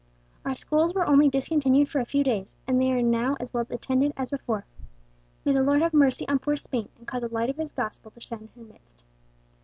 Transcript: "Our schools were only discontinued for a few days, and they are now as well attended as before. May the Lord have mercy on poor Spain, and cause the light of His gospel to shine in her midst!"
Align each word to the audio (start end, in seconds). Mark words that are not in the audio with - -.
"Our 0.45 0.55
schools 0.55 0.95
were 0.95 1.05
only 1.05 1.29
discontinued 1.29 1.87
for 1.87 1.99
a 2.01 2.05
few 2.07 2.23
days, 2.23 2.55
and 2.65 2.81
they 2.81 2.91
are 2.91 3.03
now 3.03 3.37
as 3.39 3.53
well 3.53 3.67
attended 3.69 4.13
as 4.17 4.31
before. 4.31 4.65
May 5.45 5.51
the 5.51 5.61
Lord 5.61 5.83
have 5.83 5.93
mercy 5.93 6.27
on 6.27 6.39
poor 6.39 6.57
Spain, 6.57 6.89
and 6.97 7.05
cause 7.05 7.21
the 7.21 7.27
light 7.27 7.51
of 7.51 7.57
His 7.57 7.71
gospel 7.71 8.09
to 8.09 8.19
shine 8.19 8.49
in 8.55 8.63
her 8.63 8.67
midst!" 8.73 9.03